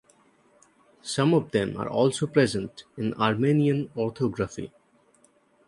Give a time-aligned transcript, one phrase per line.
[1.03, 4.71] Some of them are also present in Armenian orthography.